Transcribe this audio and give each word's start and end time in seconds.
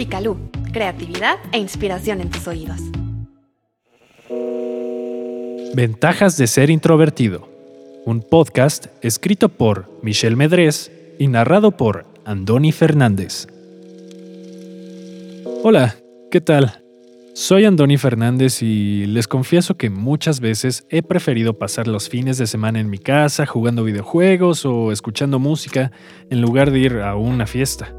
Picalú, 0.00 0.38
creatividad 0.72 1.36
e 1.52 1.58
inspiración 1.58 2.22
en 2.22 2.30
tus 2.30 2.48
oídos. 2.48 2.80
Ventajas 5.74 6.38
de 6.38 6.46
ser 6.46 6.70
introvertido. 6.70 7.46
Un 8.06 8.22
podcast 8.22 8.86
escrito 9.02 9.50
por 9.50 9.90
Michelle 10.00 10.36
Medrés 10.36 10.90
y 11.18 11.28
narrado 11.28 11.72
por 11.72 12.06
Andoni 12.24 12.72
Fernández. 12.72 13.46
Hola, 15.64 15.96
¿qué 16.30 16.40
tal? 16.40 16.82
Soy 17.34 17.66
Andoni 17.66 17.98
Fernández 17.98 18.62
y 18.62 19.04
les 19.04 19.28
confieso 19.28 19.76
que 19.76 19.90
muchas 19.90 20.40
veces 20.40 20.86
he 20.88 21.02
preferido 21.02 21.58
pasar 21.58 21.86
los 21.86 22.08
fines 22.08 22.38
de 22.38 22.46
semana 22.46 22.80
en 22.80 22.88
mi 22.88 22.96
casa 22.96 23.44
jugando 23.44 23.84
videojuegos 23.84 24.64
o 24.64 24.92
escuchando 24.92 25.38
música 25.38 25.92
en 26.30 26.40
lugar 26.40 26.70
de 26.70 26.78
ir 26.78 27.00
a 27.00 27.16
una 27.16 27.46
fiesta. 27.46 27.94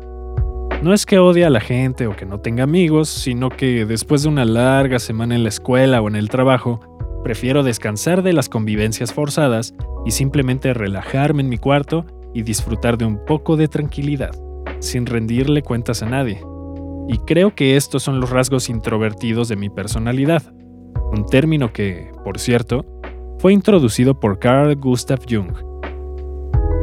No 0.81 0.95
es 0.95 1.05
que 1.05 1.19
odie 1.19 1.45
a 1.45 1.51
la 1.51 1.59
gente 1.59 2.07
o 2.07 2.15
que 2.15 2.25
no 2.25 2.39
tenga 2.39 2.63
amigos, 2.63 3.07
sino 3.07 3.49
que 3.49 3.85
después 3.85 4.23
de 4.23 4.29
una 4.29 4.45
larga 4.45 4.97
semana 4.97 5.35
en 5.35 5.43
la 5.43 5.49
escuela 5.49 6.01
o 6.01 6.07
en 6.07 6.15
el 6.15 6.27
trabajo, 6.27 6.79
prefiero 7.23 7.61
descansar 7.61 8.23
de 8.23 8.33
las 8.33 8.49
convivencias 8.49 9.13
forzadas 9.13 9.75
y 10.07 10.11
simplemente 10.11 10.73
relajarme 10.73 11.43
en 11.43 11.49
mi 11.49 11.59
cuarto 11.59 12.07
y 12.33 12.41
disfrutar 12.41 12.97
de 12.97 13.05
un 13.05 13.23
poco 13.25 13.57
de 13.57 13.67
tranquilidad, 13.67 14.31
sin 14.79 15.05
rendirle 15.05 15.61
cuentas 15.61 16.01
a 16.01 16.07
nadie. 16.07 16.41
Y 17.07 17.19
creo 17.19 17.53
que 17.53 17.75
estos 17.75 18.01
son 18.01 18.19
los 18.19 18.31
rasgos 18.31 18.67
introvertidos 18.67 19.49
de 19.49 19.57
mi 19.57 19.69
personalidad, 19.69 20.51
un 21.11 21.27
término 21.27 21.71
que, 21.73 22.09
por 22.23 22.39
cierto, 22.39 22.87
fue 23.37 23.53
introducido 23.53 24.19
por 24.19 24.39
Carl 24.39 24.75
Gustav 24.77 25.19
Jung. 25.29 25.53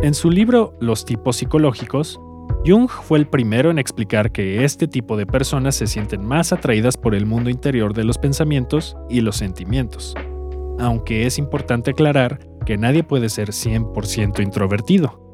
En 0.03 0.15
su 0.15 0.31
libro 0.31 0.75
Los 0.79 1.05
tipos 1.05 1.37
psicológicos, 1.37 2.21
Jung 2.67 2.89
fue 2.89 3.19
el 3.19 3.27
primero 3.27 3.71
en 3.71 3.79
explicar 3.79 4.33
que 4.33 4.65
este 4.65 4.89
tipo 4.89 5.17
de 5.17 5.27
personas 5.27 5.77
se 5.77 5.87
sienten 5.87 6.25
más 6.25 6.53
atraídas 6.53 6.97
por 6.97 7.15
el 7.15 7.25
mundo 7.25 7.51
interior 7.51 7.95
de 7.95 8.05
los 8.05 8.19
pensamientos 8.19 8.97
y 9.09 9.21
los 9.21 9.37
sentimientos, 9.37 10.15
aunque 10.79 11.27
es 11.27 11.39
importante 11.39 11.93
aclarar 11.93 12.41
que 12.67 12.77
nadie 12.77 13.05
puede 13.05 13.29
ser 13.29 13.51
100% 13.51 14.43
introvertido. 14.43 15.25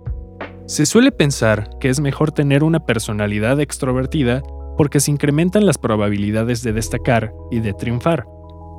Se 0.66 0.86
suele 0.86 1.12
pensar 1.12 1.70
que 1.80 1.88
es 1.88 2.00
mejor 2.00 2.32
tener 2.32 2.62
una 2.62 2.86
personalidad 2.86 3.60
extrovertida 3.60 4.42
porque 4.76 5.00
se 5.00 5.10
incrementan 5.10 5.66
las 5.66 5.78
probabilidades 5.78 6.62
de 6.62 6.72
destacar 6.72 7.32
y 7.50 7.60
de 7.60 7.72
triunfar. 7.72 8.26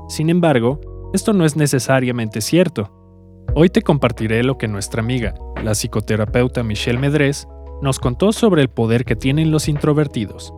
Sin 0.08 0.30
embargo, 0.30 0.80
esto 1.14 1.33
no 1.33 1.45
es 1.45 1.55
necesariamente 1.55 2.42
cierto. 2.42 2.92
Hoy 3.53 3.70
te 3.70 3.81
compartiré 3.81 4.44
lo 4.44 4.58
que 4.58 4.67
nuestra 4.67 5.02
amiga, 5.02 5.33
la 5.64 5.75
psicoterapeuta 5.75 6.64
Michelle 6.64 7.00
Medrés, 7.00 7.48
nos 7.81 8.00
contó 8.00 8.31
sobre 8.31 8.62
el 8.62 8.70
poder 8.70 9.06
que 9.06 9.16
tienen 9.16 9.52
los 9.52 9.68
introvertidos. 9.68 10.54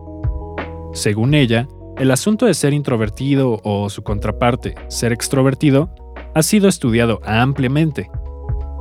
Según 0.92 1.34
ella, 1.34 1.68
el 1.98 2.10
asunto 2.10 2.46
de 2.46 2.54
ser 2.54 2.72
introvertido 2.72 3.60
o 3.64 3.90
su 3.90 4.02
contraparte, 4.02 4.74
ser 4.88 5.12
extrovertido, 5.12 5.90
ha 6.34 6.42
sido 6.42 6.68
estudiado 6.68 7.20
ampliamente. 7.24 8.10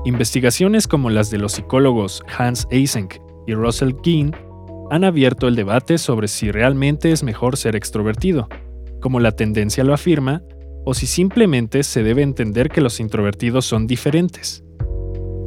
Investigaciones 0.05 0.87
como 0.87 1.09
las 1.09 1.31
de 1.31 1.39
los 1.39 1.53
psicólogos 1.53 2.23
Hans 2.37 2.67
Eysenck 2.69 3.19
y 3.47 3.53
Russell 3.55 3.93
King 4.03 4.31
han 4.91 5.03
abierto 5.03 5.47
el 5.47 5.55
debate 5.55 5.97
sobre 5.97 6.27
si 6.27 6.51
realmente 6.51 7.11
es 7.11 7.23
mejor 7.23 7.57
ser 7.57 7.75
extrovertido, 7.75 8.47
como 9.01 9.19
la 9.19 9.31
tendencia 9.31 9.83
lo 9.83 9.93
afirma, 9.93 10.43
o 10.85 10.93
si 10.93 11.07
simplemente 11.07 11.83
se 11.83 12.03
debe 12.03 12.21
entender 12.21 12.69
que 12.69 12.81
los 12.81 12.99
introvertidos 12.99 13.65
son 13.65 13.87
diferentes. 13.87 14.63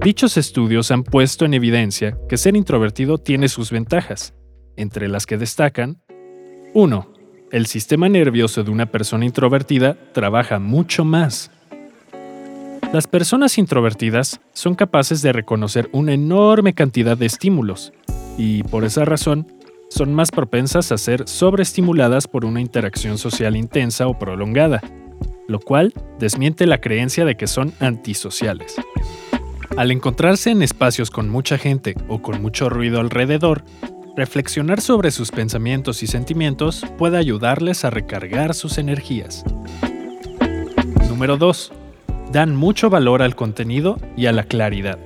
Dichos 0.02 0.38
estudios 0.38 0.90
han 0.92 1.04
puesto 1.04 1.44
en 1.44 1.52
evidencia 1.52 2.16
que 2.26 2.38
ser 2.38 2.56
introvertido 2.56 3.18
tiene 3.18 3.50
sus 3.50 3.70
ventajas, 3.70 4.32
entre 4.76 5.08
las 5.08 5.26
que 5.26 5.36
destacan 5.36 6.00
1. 6.72 7.12
El 7.52 7.66
sistema 7.66 8.08
nervioso 8.08 8.64
de 8.64 8.70
una 8.70 8.86
persona 8.86 9.26
introvertida 9.26 9.98
trabaja 10.14 10.58
mucho 10.58 11.04
más. 11.04 11.50
Las 12.94 13.06
personas 13.08 13.58
introvertidas 13.58 14.40
son 14.54 14.74
capaces 14.74 15.20
de 15.20 15.34
reconocer 15.34 15.90
una 15.92 16.14
enorme 16.14 16.72
cantidad 16.72 17.18
de 17.18 17.26
estímulos, 17.26 17.92
y 18.38 18.62
por 18.62 18.84
esa 18.84 19.04
razón 19.04 19.48
son 19.90 20.14
más 20.14 20.30
propensas 20.30 20.92
a 20.92 20.96
ser 20.96 21.28
sobreestimuladas 21.28 22.26
por 22.26 22.46
una 22.46 22.62
interacción 22.62 23.18
social 23.18 23.54
intensa 23.54 24.06
o 24.06 24.18
prolongada, 24.18 24.80
lo 25.46 25.60
cual 25.60 25.92
desmiente 26.18 26.66
la 26.66 26.80
creencia 26.80 27.26
de 27.26 27.36
que 27.36 27.46
son 27.46 27.74
antisociales. 27.80 28.76
Al 29.76 29.90
encontrarse 29.90 30.50
en 30.50 30.62
espacios 30.62 31.10
con 31.10 31.28
mucha 31.28 31.56
gente 31.56 31.94
o 32.08 32.20
con 32.20 32.42
mucho 32.42 32.68
ruido 32.68 33.00
alrededor, 33.00 33.64
reflexionar 34.16 34.80
sobre 34.80 35.10
sus 35.10 35.30
pensamientos 35.30 36.02
y 36.02 36.06
sentimientos 36.06 36.84
puede 36.98 37.16
ayudarles 37.16 37.84
a 37.84 37.90
recargar 37.90 38.54
sus 38.54 38.78
energías. 38.78 39.44
Número 41.08 41.36
2. 41.36 41.72
Dan 42.32 42.54
mucho 42.54 42.90
valor 42.90 43.22
al 43.22 43.36
contenido 43.36 43.98
y 44.16 44.26
a 44.26 44.32
la 44.32 44.44
claridad. 44.44 44.98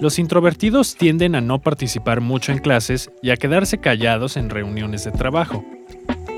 Los 0.00 0.18
introvertidos 0.18 0.94
tienden 0.96 1.34
a 1.34 1.40
no 1.40 1.60
participar 1.60 2.20
mucho 2.20 2.52
en 2.52 2.58
clases 2.58 3.10
y 3.22 3.30
a 3.30 3.36
quedarse 3.36 3.78
callados 3.78 4.36
en 4.36 4.50
reuniones 4.50 5.04
de 5.04 5.10
trabajo. 5.10 5.64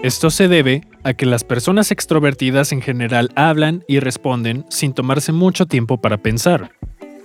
Esto 0.02 0.30
se 0.30 0.48
debe 0.48 0.84
a 1.02 1.12
que 1.12 1.26
las 1.26 1.44
personas 1.44 1.90
extrovertidas 1.90 2.72
en 2.72 2.80
general 2.80 3.30
hablan 3.34 3.84
y 3.86 4.00
responden 4.00 4.64
sin 4.70 4.94
tomarse 4.94 5.32
mucho 5.32 5.66
tiempo 5.66 5.98
para 5.98 6.16
pensar, 6.16 6.72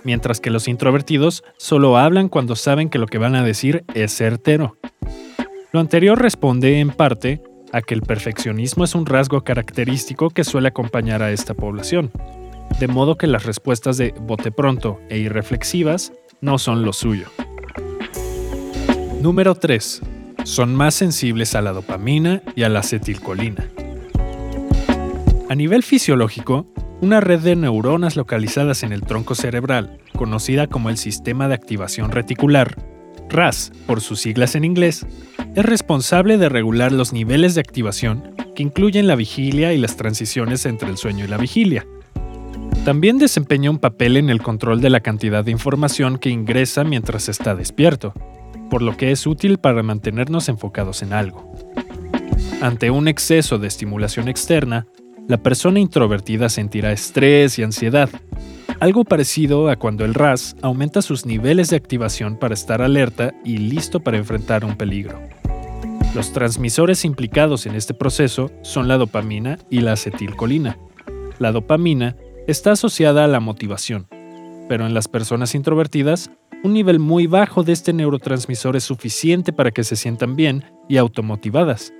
mientras 0.06 0.40
que 0.40 0.50
los 0.50 0.68
introvertidos 0.68 1.42
solo 1.58 1.98
hablan 1.98 2.28
cuando 2.28 2.54
saben 2.54 2.88
que 2.88 3.00
lo 3.00 3.08
que 3.08 3.18
van 3.18 3.34
a 3.34 3.42
decir 3.42 3.84
es 3.92 4.16
certero. 4.16 4.76
Lo 5.72 5.80
anterior 5.80 6.16
responde, 6.22 6.78
en 6.78 6.90
parte, 6.90 7.42
a 7.72 7.82
que 7.82 7.92
el 7.92 8.02
perfeccionismo 8.02 8.84
es 8.84 8.94
un 8.94 9.04
rasgo 9.04 9.42
característico 9.42 10.30
que 10.30 10.44
suele 10.44 10.68
acompañar 10.68 11.24
a 11.24 11.32
esta 11.32 11.54
población, 11.54 12.12
de 12.78 12.86
modo 12.86 13.16
que 13.16 13.26
las 13.26 13.44
respuestas 13.44 13.96
de 13.96 14.14
bote 14.20 14.52
pronto 14.52 15.00
e 15.10 15.18
irreflexivas 15.18 16.12
no 16.40 16.58
son 16.58 16.84
lo 16.84 16.92
suyo. 16.92 17.26
Número 19.20 19.56
3. 19.56 20.02
Son 20.44 20.72
más 20.72 20.94
sensibles 20.94 21.56
a 21.56 21.62
la 21.62 21.72
dopamina 21.72 22.42
y 22.54 22.62
a 22.62 22.68
la 22.68 22.78
acetilcolina. 22.78 23.68
A 25.48 25.54
nivel 25.56 25.82
fisiológico, 25.82 26.68
una 27.00 27.20
red 27.20 27.40
de 27.40 27.56
neuronas 27.56 28.16
localizadas 28.16 28.82
en 28.82 28.92
el 28.92 29.02
tronco 29.02 29.34
cerebral, 29.34 29.98
conocida 30.16 30.66
como 30.66 30.90
el 30.90 30.96
Sistema 30.96 31.48
de 31.48 31.54
Activación 31.54 32.10
Reticular, 32.10 32.76
RAS 33.28 33.72
por 33.86 34.00
sus 34.00 34.20
siglas 34.20 34.54
en 34.54 34.64
inglés, 34.64 35.06
es 35.54 35.64
responsable 35.64 36.38
de 36.38 36.48
regular 36.48 36.92
los 36.92 37.12
niveles 37.12 37.54
de 37.54 37.60
activación 37.60 38.34
que 38.54 38.62
incluyen 38.62 39.06
la 39.06 39.16
vigilia 39.16 39.72
y 39.72 39.78
las 39.78 39.96
transiciones 39.96 40.64
entre 40.66 40.88
el 40.88 40.96
sueño 40.96 41.24
y 41.24 41.28
la 41.28 41.36
vigilia, 41.36 41.86
también 42.86 43.18
desempeña 43.18 43.68
un 43.68 43.80
papel 43.80 44.16
en 44.16 44.30
el 44.30 44.40
control 44.40 44.80
de 44.80 44.90
la 44.90 45.00
cantidad 45.00 45.44
de 45.44 45.50
información 45.50 46.18
que 46.18 46.30
ingresa 46.30 46.84
mientras 46.84 47.28
está 47.28 47.56
despierto, 47.56 48.14
por 48.70 48.80
lo 48.80 48.96
que 48.96 49.10
es 49.10 49.26
útil 49.26 49.58
para 49.58 49.82
mantenernos 49.82 50.48
enfocados 50.48 51.02
en 51.02 51.12
algo. 51.12 51.52
Ante 52.60 52.92
un 52.92 53.08
exceso 53.08 53.58
de 53.58 53.66
estimulación 53.66 54.28
externa, 54.28 54.86
la 55.28 55.38
persona 55.38 55.80
introvertida 55.80 56.48
sentirá 56.48 56.92
estrés 56.92 57.58
y 57.58 57.62
ansiedad, 57.62 58.08
algo 58.78 59.04
parecido 59.04 59.70
a 59.70 59.76
cuando 59.76 60.04
el 60.04 60.14
RAS 60.14 60.54
aumenta 60.62 61.02
sus 61.02 61.26
niveles 61.26 61.70
de 61.70 61.76
activación 61.76 62.36
para 62.36 62.54
estar 62.54 62.82
alerta 62.82 63.34
y 63.44 63.56
listo 63.56 64.00
para 64.00 64.18
enfrentar 64.18 64.64
un 64.64 64.76
peligro. 64.76 65.18
Los 66.14 66.32
transmisores 66.32 67.04
implicados 67.04 67.66
en 67.66 67.74
este 67.74 67.94
proceso 67.94 68.50
son 68.62 68.86
la 68.88 68.98
dopamina 68.98 69.58
y 69.70 69.80
la 69.80 69.92
acetilcolina. 69.92 70.78
La 71.38 71.52
dopamina 71.52 72.16
está 72.46 72.72
asociada 72.72 73.24
a 73.24 73.28
la 73.28 73.40
motivación, 73.40 74.06
pero 74.68 74.86
en 74.86 74.94
las 74.94 75.08
personas 75.08 75.54
introvertidas, 75.54 76.30
un 76.62 76.72
nivel 76.72 76.98
muy 76.98 77.26
bajo 77.26 77.62
de 77.62 77.72
este 77.72 77.92
neurotransmisor 77.92 78.76
es 78.76 78.84
suficiente 78.84 79.52
para 79.52 79.72
que 79.72 79.84
se 79.84 79.96
sientan 79.96 80.36
bien 80.36 80.64
y 80.88 80.96
automotivadas. 80.96 81.92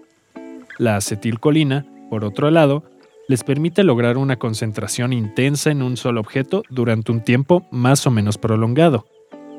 La 0.78 0.96
acetilcolina, 0.96 1.86
por 2.10 2.24
otro 2.24 2.50
lado, 2.50 2.84
les 3.28 3.42
permite 3.42 3.82
lograr 3.82 4.18
una 4.18 4.36
concentración 4.36 5.12
intensa 5.12 5.70
en 5.70 5.82
un 5.82 5.96
solo 5.96 6.20
objeto 6.20 6.62
durante 6.70 7.12
un 7.12 7.22
tiempo 7.22 7.66
más 7.70 8.06
o 8.06 8.10
menos 8.10 8.38
prolongado, 8.38 9.06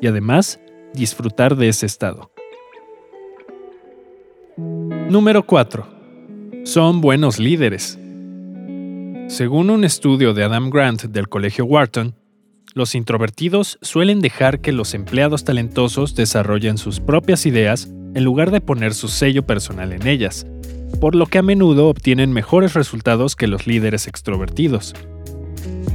y 0.02 0.08
además 0.08 0.60
disfrutar 0.94 1.56
de 1.56 1.70
ese 1.70 1.86
estado. 1.86 2.32
Número 4.58 5.46
4. 5.46 5.88
Son 6.64 7.02
buenos 7.02 7.40
líderes. 7.40 8.00
Según 9.28 9.70
un 9.70 9.84
estudio 9.84 10.34
de 10.34 10.44
Adam 10.44 10.70
Grant 10.70 11.04
del 11.04 11.28
Colegio 11.28 11.66
Wharton, 11.66 12.16
los 12.74 12.96
introvertidos 12.96 13.78
suelen 13.82 14.22
dejar 14.22 14.62
que 14.62 14.72
los 14.72 14.94
empleados 14.94 15.44
talentosos 15.44 16.16
desarrollen 16.16 16.78
sus 16.78 17.00
propias 17.00 17.46
ideas 17.46 17.90
en 18.14 18.24
lugar 18.24 18.52
de 18.52 18.62
poner 18.62 18.94
su 18.94 19.08
sello 19.08 19.46
personal 19.46 19.94
en 19.94 20.08
ellas, 20.08 20.46
por 21.00 21.16
lo 21.16 21.26
que 21.26 21.38
a 21.38 21.44
menudo 21.44 21.88
obtienen 21.88 22.32
mejores 22.32 22.74
resultados 22.74 23.36
que 23.36 23.48
los 23.48 23.68
líderes 23.68 24.08
extrovertidos. 24.08 24.94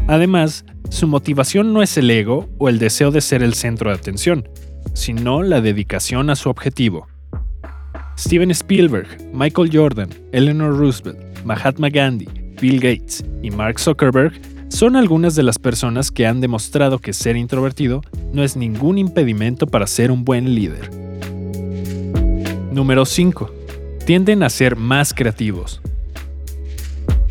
Además, 0.06 0.64
su 0.90 1.06
motivación 1.08 1.72
no 1.72 1.82
es 1.82 1.96
el 1.96 2.10
ego 2.10 2.48
o 2.58 2.68
el 2.68 2.78
deseo 2.78 3.10
de 3.10 3.20
ser 3.20 3.42
el 3.42 3.54
centro 3.54 3.90
de 3.90 3.96
atención, 3.96 4.48
sino 4.94 5.42
la 5.42 5.60
dedicación 5.60 6.30
a 6.30 6.36
su 6.36 6.50
objetivo. 6.50 7.06
Steven 8.18 8.50
Spielberg, 8.50 9.08
Michael 9.32 9.70
Jordan, 9.72 10.10
Eleanor 10.32 10.76
Roosevelt, 10.76 11.18
Mahatma 11.44 11.88
Gandhi, 11.88 12.28
Bill 12.60 12.78
Gates 12.78 13.24
y 13.42 13.50
Mark 13.50 13.80
Zuckerberg 13.80 14.32
son 14.68 14.96
algunas 14.96 15.34
de 15.34 15.42
las 15.42 15.58
personas 15.58 16.10
que 16.10 16.26
han 16.26 16.40
demostrado 16.40 16.98
que 16.98 17.12
ser 17.12 17.36
introvertido 17.36 18.02
no 18.32 18.42
es 18.42 18.56
ningún 18.56 18.98
impedimento 18.98 19.66
para 19.66 19.86
ser 19.86 20.10
un 20.10 20.24
buen 20.24 20.54
líder. 20.54 20.90
Número 22.72 23.04
5. 23.04 23.61
Tienden 24.04 24.42
a 24.42 24.50
ser 24.50 24.74
más 24.74 25.14
creativos. 25.14 25.80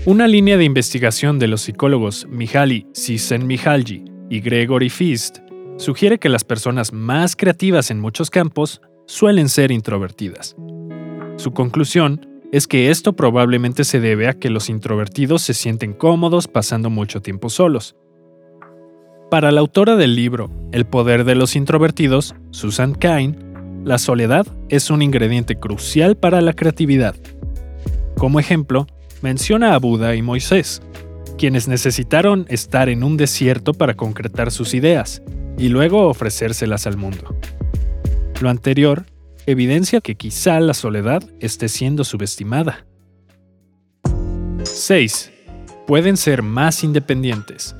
Una 0.05 0.25
línea 0.25 0.55
de 0.55 0.63
investigación 0.63 1.37
de 1.37 1.49
los 1.49 1.63
psicólogos 1.63 2.25
Mihaly 2.29 2.87
Csikszentmihalyi 2.93 4.05
y 4.29 4.39
Gregory 4.39 4.89
Fist 4.89 5.39
sugiere 5.75 6.17
que 6.17 6.29
las 6.29 6.45
personas 6.45 6.93
más 6.93 7.35
creativas 7.35 7.91
en 7.91 7.99
muchos 7.99 8.29
campos 8.29 8.81
suelen 9.05 9.49
ser 9.49 9.69
introvertidas. 9.69 10.55
Su 11.35 11.51
conclusión 11.51 12.25
es 12.53 12.67
que 12.67 12.89
esto 12.89 13.17
probablemente 13.17 13.83
se 13.83 13.99
debe 13.99 14.29
a 14.29 14.33
que 14.33 14.49
los 14.49 14.69
introvertidos 14.69 15.41
se 15.41 15.53
sienten 15.53 15.91
cómodos 15.91 16.47
pasando 16.47 16.89
mucho 16.89 17.21
tiempo 17.21 17.49
solos. 17.49 17.97
Para 19.29 19.51
la 19.51 19.59
autora 19.59 19.97
del 19.97 20.15
libro 20.15 20.49
El 20.71 20.85
poder 20.85 21.25
de 21.25 21.35
los 21.35 21.57
introvertidos, 21.57 22.33
Susan 22.51 22.93
Cain, 22.93 23.50
la 23.83 23.97
soledad 23.97 24.45
es 24.69 24.89
un 24.89 25.01
ingrediente 25.01 25.55
crucial 25.55 26.15
para 26.15 26.41
la 26.41 26.53
creatividad. 26.53 27.15
Como 28.17 28.39
ejemplo, 28.39 28.87
menciona 29.21 29.73
a 29.73 29.79
Buda 29.79 30.15
y 30.15 30.21
Moisés, 30.21 30.81
quienes 31.37 31.67
necesitaron 31.67 32.45
estar 32.49 32.89
en 32.89 33.03
un 33.03 33.17
desierto 33.17 33.73
para 33.73 33.95
concretar 33.95 34.51
sus 34.51 34.73
ideas 34.73 35.21
y 35.57 35.69
luego 35.69 36.07
ofrecérselas 36.07 36.85
al 36.85 36.97
mundo. 36.97 37.35
Lo 38.39 38.49
anterior 38.49 39.05
evidencia 39.47 40.01
que 40.01 40.15
quizá 40.15 40.59
la 40.59 40.73
soledad 40.73 41.23
esté 41.39 41.67
siendo 41.67 42.03
subestimada. 42.03 42.85
6. 44.63 45.31
Pueden 45.87 46.17
ser 46.17 46.43
más 46.43 46.83
independientes. 46.83 47.75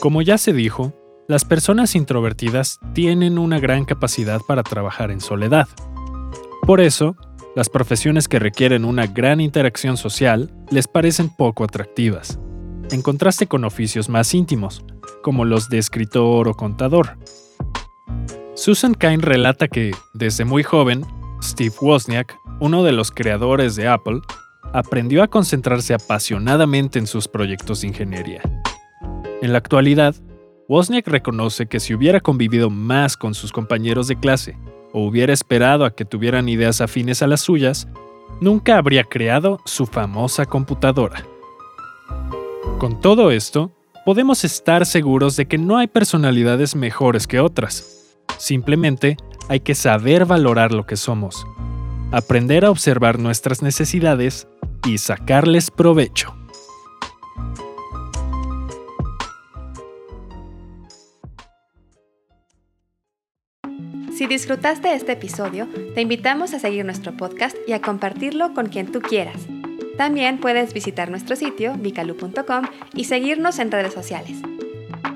Como 0.00 0.20
ya 0.20 0.36
se 0.36 0.52
dijo, 0.52 0.92
las 1.30 1.44
personas 1.44 1.94
introvertidas 1.94 2.80
tienen 2.92 3.38
una 3.38 3.60
gran 3.60 3.84
capacidad 3.84 4.40
para 4.48 4.64
trabajar 4.64 5.12
en 5.12 5.20
soledad. 5.20 5.68
Por 6.66 6.80
eso, 6.80 7.14
las 7.54 7.68
profesiones 7.68 8.26
que 8.26 8.40
requieren 8.40 8.84
una 8.84 9.06
gran 9.06 9.40
interacción 9.40 9.96
social 9.96 10.52
les 10.72 10.88
parecen 10.88 11.28
poco 11.28 11.62
atractivas, 11.62 12.40
en 12.90 13.00
contraste 13.00 13.46
con 13.46 13.64
oficios 13.64 14.08
más 14.08 14.34
íntimos, 14.34 14.84
como 15.22 15.44
los 15.44 15.68
de 15.68 15.78
escritor 15.78 16.48
o 16.48 16.54
contador. 16.54 17.16
Susan 18.56 18.94
Cain 18.94 19.22
relata 19.22 19.68
que, 19.68 19.92
desde 20.14 20.44
muy 20.44 20.64
joven, 20.64 21.06
Steve 21.40 21.76
Wozniak, 21.80 22.36
uno 22.58 22.82
de 22.82 22.90
los 22.90 23.12
creadores 23.12 23.76
de 23.76 23.86
Apple, 23.86 24.20
aprendió 24.72 25.22
a 25.22 25.28
concentrarse 25.28 25.94
apasionadamente 25.94 26.98
en 26.98 27.06
sus 27.06 27.28
proyectos 27.28 27.82
de 27.82 27.86
ingeniería. 27.86 28.42
En 29.42 29.52
la 29.52 29.58
actualidad, 29.58 30.16
Wozniak 30.70 31.08
reconoce 31.08 31.66
que 31.66 31.80
si 31.80 31.94
hubiera 31.94 32.20
convivido 32.20 32.70
más 32.70 33.16
con 33.16 33.34
sus 33.34 33.50
compañeros 33.50 34.06
de 34.06 34.14
clase 34.14 34.56
o 34.92 35.04
hubiera 35.04 35.32
esperado 35.32 35.84
a 35.84 35.96
que 35.96 36.04
tuvieran 36.04 36.48
ideas 36.48 36.80
afines 36.80 37.22
a 37.22 37.26
las 37.26 37.40
suyas, 37.40 37.88
nunca 38.40 38.76
habría 38.76 39.02
creado 39.02 39.58
su 39.64 39.84
famosa 39.84 40.46
computadora. 40.46 41.26
Con 42.78 43.00
todo 43.00 43.32
esto, 43.32 43.72
podemos 44.06 44.44
estar 44.44 44.86
seguros 44.86 45.34
de 45.34 45.46
que 45.46 45.58
no 45.58 45.76
hay 45.76 45.88
personalidades 45.88 46.76
mejores 46.76 47.26
que 47.26 47.40
otras. 47.40 48.16
Simplemente 48.38 49.16
hay 49.48 49.58
que 49.58 49.74
saber 49.74 50.24
valorar 50.24 50.72
lo 50.72 50.86
que 50.86 50.94
somos, 50.94 51.44
aprender 52.12 52.64
a 52.64 52.70
observar 52.70 53.18
nuestras 53.18 53.60
necesidades 53.60 54.46
y 54.86 54.98
sacarles 54.98 55.72
provecho. 55.72 56.39
Si 64.20 64.26
disfrutaste 64.26 64.92
este 64.92 65.12
episodio, 65.12 65.66
te 65.94 66.02
invitamos 66.02 66.52
a 66.52 66.58
seguir 66.58 66.84
nuestro 66.84 67.16
podcast 67.16 67.56
y 67.66 67.72
a 67.72 67.80
compartirlo 67.80 68.52
con 68.52 68.66
quien 68.66 68.92
tú 68.92 69.00
quieras. 69.00 69.46
También 69.96 70.36
puedes 70.36 70.74
visitar 70.74 71.10
nuestro 71.10 71.36
sitio 71.36 71.72
vicalu.com 71.78 72.66
y 72.92 73.04
seguirnos 73.04 73.58
en 73.58 73.70
redes 73.70 73.94
sociales. 73.94 74.36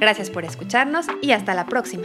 Gracias 0.01 0.31
por 0.31 0.47
escucharnos 0.47 1.05
y 1.21 1.33
hasta 1.33 1.53
la 1.53 1.67
próxima. 1.67 2.05